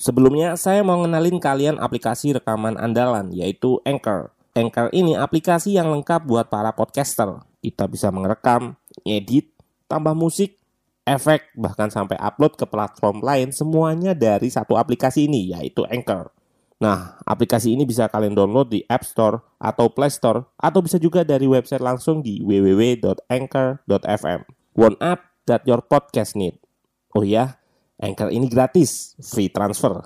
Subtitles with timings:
[0.00, 4.32] Sebelumnya, saya mau ngenalin kalian aplikasi rekaman andalan, yaitu Anchor.
[4.56, 7.44] Anchor ini aplikasi yang lengkap buat para podcaster.
[7.60, 9.52] Kita bisa merekam, ngedit,
[9.84, 10.56] tambah musik,
[11.04, 16.32] efek, bahkan sampai upload ke platform lain semuanya dari satu aplikasi ini, yaitu Anchor.
[16.80, 21.28] Nah, aplikasi ini bisa kalian download di App Store atau Play Store, atau bisa juga
[21.28, 24.40] dari website langsung di www.anchor.fm.
[24.80, 26.56] One app that your podcast need.
[27.12, 27.59] Oh ya,
[28.00, 30.00] Anchor ini gratis, free transfer.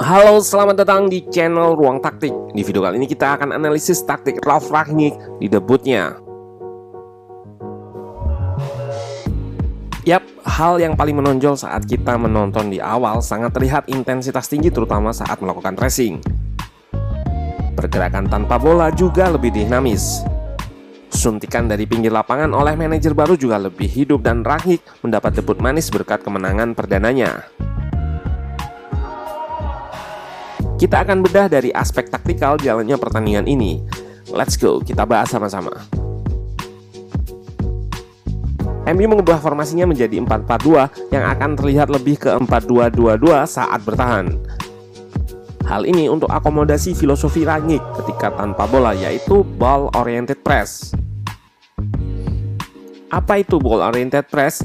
[0.00, 2.32] Halo, selamat datang di channel Ruang Taktik.
[2.56, 6.23] Di video kali ini kita akan analisis taktik Ralf Rangnick di debutnya
[10.04, 15.16] Yap, hal yang paling menonjol saat kita menonton di awal sangat terlihat intensitas tinggi terutama
[15.16, 16.20] saat melakukan racing.
[17.72, 20.20] Pergerakan tanpa bola juga lebih dinamis.
[21.08, 25.88] Suntikan dari pinggir lapangan oleh manajer baru juga lebih hidup dan Rangnick mendapat debut manis
[25.88, 27.48] berkat kemenangan perdananya.
[30.76, 33.80] Kita akan bedah dari aspek taktikal jalannya pertandingan ini.
[34.28, 35.72] Let's go, kita bahas sama-sama.
[38.84, 44.28] MU mengubah formasinya menjadi 4-4-2 yang akan terlihat lebih ke 4-2-2-2 saat bertahan.
[45.64, 50.92] Hal ini untuk akomodasi filosofi Rangnick ketika tanpa bola yaitu ball oriented press.
[53.08, 54.60] Apa itu ball oriented press?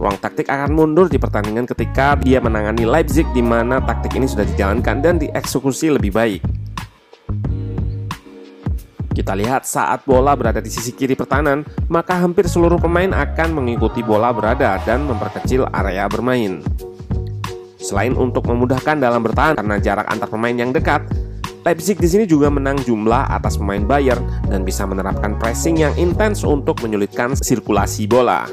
[0.00, 4.48] Ruang taktik akan mundur di pertandingan ketika dia menangani Leipzig di mana taktik ini sudah
[4.48, 6.40] dijalankan dan dieksekusi lebih baik.
[9.18, 13.98] Kita lihat saat bola berada di sisi kiri pertahanan, maka hampir seluruh pemain akan mengikuti
[13.98, 16.62] bola berada dan memperkecil area bermain.
[17.82, 21.02] Selain untuk memudahkan dalam bertahan karena jarak antar pemain yang dekat,
[21.66, 26.46] Leipzig di sini juga menang jumlah atas pemain Bayern dan bisa menerapkan pressing yang intens
[26.46, 28.46] untuk menyulitkan sirkulasi bola.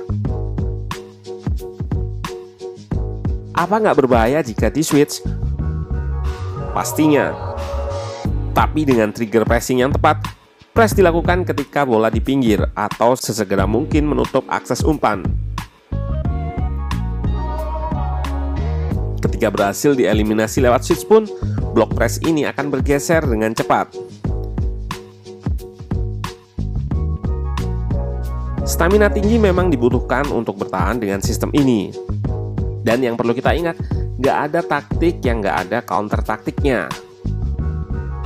[3.54, 5.22] Apa nggak berbahaya jika di switch?
[6.74, 7.54] Pastinya.
[8.58, 10.35] Tapi dengan trigger pressing yang tepat,
[10.76, 15.24] Press dilakukan ketika bola di pinggir atau sesegera mungkin menutup akses umpan.
[19.24, 21.32] Ketika berhasil dieliminasi lewat switch pun,
[21.72, 23.88] blok press ini akan bergeser dengan cepat.
[28.68, 31.96] Stamina tinggi memang dibutuhkan untuk bertahan dengan sistem ini.
[32.84, 33.80] Dan yang perlu kita ingat,
[34.20, 36.92] nggak ada taktik yang nggak ada counter taktiknya.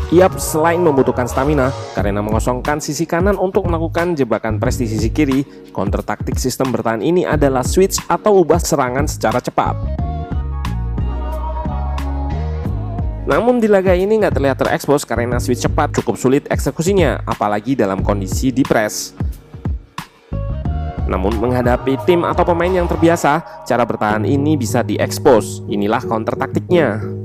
[0.10, 5.70] Yap, selain membutuhkan stamina, karena mengosongkan sisi kanan untuk melakukan jebakan press di sisi kiri,
[5.70, 9.78] counter taktik sistem bertahan ini adalah switch atau ubah serangan secara cepat.
[13.30, 18.02] Namun di laga ini nggak terlihat terekspos karena switch cepat cukup sulit eksekusinya, apalagi dalam
[18.02, 19.14] kondisi di press.
[21.06, 25.62] Namun menghadapi tim atau pemain yang terbiasa, cara bertahan ini bisa diekspos.
[25.70, 27.19] Inilah counter taktiknya.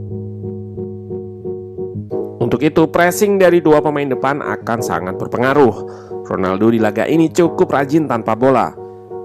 [2.44, 5.75] Untuk itu, pressing dari dua pemain depan akan sangat berpengaruh.
[6.28, 8.69] Ronaldo di laga ini cukup rajin tanpa bola.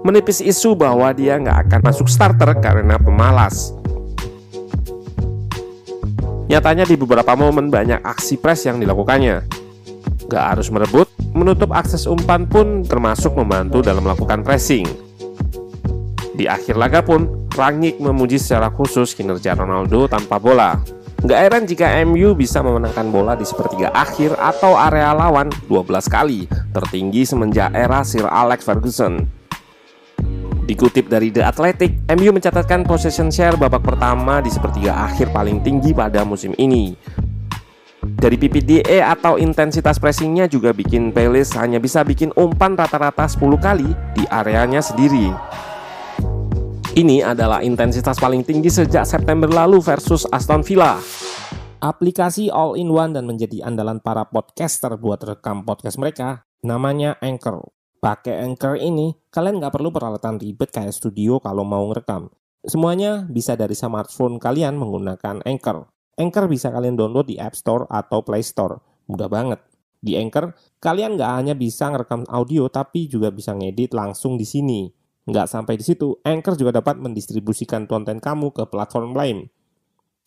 [0.00, 3.76] Menipis isu bahwa dia nggak akan masuk starter karena pemalas.
[6.48, 9.44] Nyatanya di beberapa momen banyak aksi press yang dilakukannya.
[10.26, 11.06] Gak harus merebut,
[11.36, 14.88] menutup akses umpan pun termasuk membantu dalam melakukan pressing.
[16.34, 20.99] Di akhir laga pun, Rangnick memuji secara khusus kinerja Ronaldo tanpa bola.
[21.20, 26.48] Nggak heran jika MU bisa memenangkan bola di sepertiga akhir atau area lawan 12 kali,
[26.72, 29.28] tertinggi semenjak era Sir Alex Ferguson.
[30.64, 35.92] Dikutip dari The Athletic, MU mencatatkan possession share babak pertama di sepertiga akhir paling tinggi
[35.92, 36.96] pada musim ini.
[38.00, 43.92] Dari PPDA atau intensitas pressingnya juga bikin Palace hanya bisa bikin umpan rata-rata 10 kali
[44.16, 45.28] di areanya sendiri.
[46.90, 50.98] Ini adalah intensitas paling tinggi sejak September lalu versus Aston Villa.
[51.78, 57.62] Aplikasi all-in-one dan menjadi andalan para podcaster buat rekam podcast mereka, namanya Anchor.
[58.02, 62.26] Pakai Anchor ini, kalian nggak perlu peralatan ribet kayak studio kalau mau ngerekam.
[62.66, 65.86] Semuanya bisa dari smartphone kalian menggunakan Anchor.
[66.18, 69.06] Anchor bisa kalian download di App Store atau Play Store.
[69.06, 69.62] Mudah banget.
[70.02, 74.90] Di Anchor, kalian nggak hanya bisa ngerekam audio, tapi juga bisa ngedit langsung di sini.
[75.28, 79.52] Nggak sampai di situ, Anchor juga dapat mendistribusikan konten kamu ke platform lain.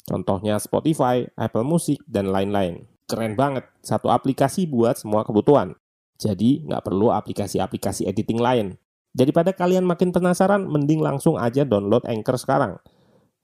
[0.03, 2.85] Contohnya Spotify, Apple Music, dan lain-lain.
[3.07, 5.73] Keren banget, satu aplikasi buat semua kebutuhan.
[6.19, 8.75] Jadi, nggak perlu aplikasi-aplikasi editing lain.
[9.13, 12.81] Daripada kalian makin penasaran, mending langsung aja download Anchor sekarang.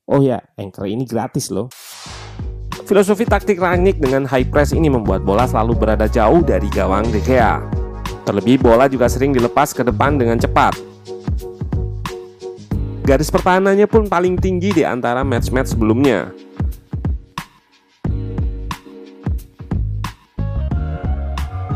[0.09, 1.69] Oh ya, Anchor ini gratis loh.
[2.89, 7.21] Filosofi taktik Rangnick dengan high press ini membuat bola selalu berada jauh dari gawang De
[7.21, 7.61] Gea.
[8.25, 10.88] Terlebih bola juga sering dilepas ke depan dengan cepat.
[13.09, 16.29] Garis pertahanannya pun paling tinggi di antara match-match sebelumnya.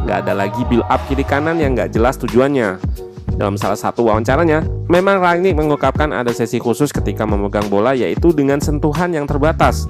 [0.06, 2.78] Gak ada lagi build up kiri kanan yang gak jelas tujuannya.
[3.34, 8.62] Dalam salah satu wawancaranya, memang Rangnick mengungkapkan ada sesi khusus ketika memegang bola yaitu dengan
[8.62, 9.90] sentuhan yang terbatas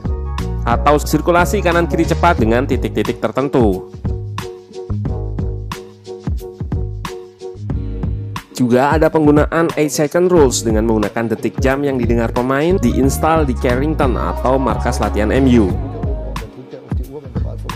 [0.63, 3.91] atau sirkulasi kanan kiri cepat dengan titik-titik tertentu.
[8.53, 13.57] Juga ada penggunaan 8 second rules dengan menggunakan detik jam yang didengar pemain diinstal di
[13.57, 15.73] Carrington atau markas latihan MU.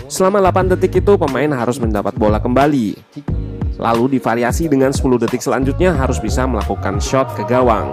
[0.06, 2.94] Selama 8 detik itu pemain harus mendapat bola kembali.
[3.78, 7.90] Lalu divariasi dengan 10 detik selanjutnya harus bisa melakukan shot ke gawang.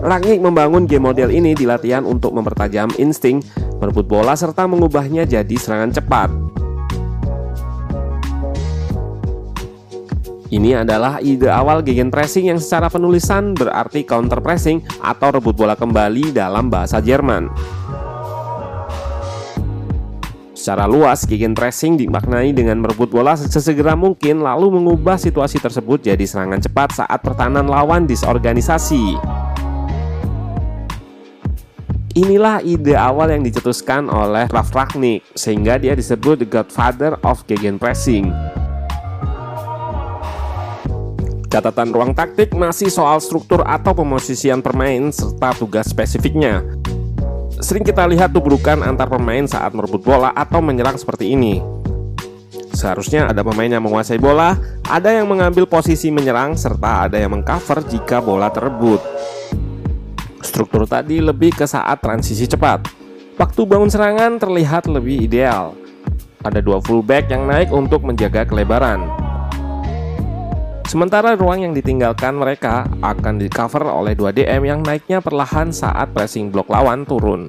[0.00, 3.44] Rangnick membangun game model ini di latihan untuk mempertajam insting,
[3.84, 6.49] merebut bola serta mengubahnya jadi serangan cepat.
[10.50, 15.78] Ini adalah ide awal gegen pressing yang secara penulisan berarti counter pressing atau rebut bola
[15.78, 17.46] kembali dalam bahasa Jerman.
[20.50, 26.26] Secara luas, gegen pressing dimaknai dengan merebut bola sesegera mungkin lalu mengubah situasi tersebut jadi
[26.26, 29.22] serangan cepat saat pertahanan lawan disorganisasi.
[32.18, 38.34] Inilah ide awal yang dicetuskan oleh Ralf Ragnick sehingga dia disebut the godfather of gegenpressing.
[41.50, 46.62] Catatan ruang taktik masih soal struktur atau pemosisian pemain serta tugas spesifiknya.
[47.58, 51.58] Sering kita lihat tubrukan antar pemain saat merebut bola atau menyerang seperti ini.
[52.70, 54.54] Seharusnya ada pemain yang menguasai bola,
[54.86, 59.02] ada yang mengambil posisi menyerang, serta ada yang mengcover jika bola terebut.
[60.46, 62.86] Struktur tadi lebih ke saat transisi cepat.
[63.36, 65.74] Waktu bangun serangan terlihat lebih ideal.
[66.46, 69.19] Ada dua fullback yang naik untuk menjaga kelebaran.
[70.90, 76.10] Sementara ruang yang ditinggalkan mereka akan di cover oleh dua DM yang naiknya perlahan saat
[76.10, 77.46] pressing blok lawan turun.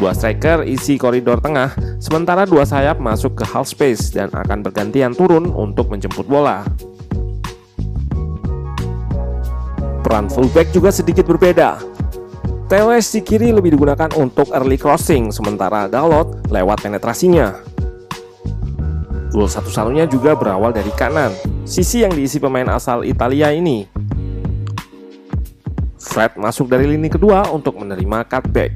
[0.00, 5.12] Dua striker isi koridor tengah, sementara dua sayap masuk ke half space dan akan bergantian
[5.12, 6.64] turun untuk menjemput bola.
[10.00, 11.76] Peran fullback juga sedikit berbeda.
[12.72, 17.75] TWS di kiri lebih digunakan untuk early crossing, sementara Dalot lewat penetrasinya.
[19.36, 21.28] Gol satu-satunya juga berawal dari kanan,
[21.68, 23.84] sisi yang diisi pemain asal Italia ini.
[26.00, 28.72] Fred masuk dari lini kedua untuk menerima cutback.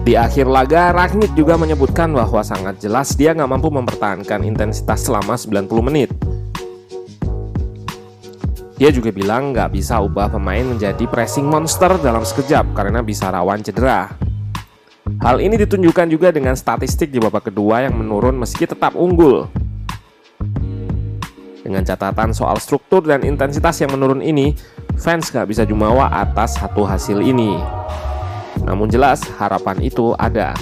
[0.00, 5.36] Di akhir laga, Ragnik juga menyebutkan bahwa sangat jelas dia nggak mampu mempertahankan intensitas selama
[5.36, 6.08] 90 menit.
[8.80, 13.60] Dia juga bilang nggak bisa ubah pemain menjadi pressing monster dalam sekejap karena bisa rawan
[13.60, 14.21] cedera.
[15.20, 19.50] Hal ini ditunjukkan juga dengan statistik di babak kedua yang menurun meski tetap unggul.
[21.60, 24.56] Dengan catatan soal struktur dan intensitas yang menurun ini,
[24.96, 27.60] fans nggak bisa jumawa atas satu hasil ini.
[28.64, 30.56] Namun jelas harapan itu ada.